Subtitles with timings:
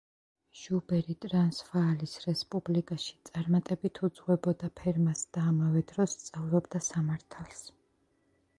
[0.59, 7.65] ჟუბერი ტრანსვაალის რესპუბლიკაში წარმატებით უძღვებოდა ფერმას და ამავე დროს სწავლობდა სამართალს.